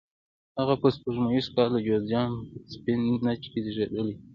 [0.57, 4.15] هغه په سپوږمیز کال د جوزجان په سفید نج کې زیږېدلی.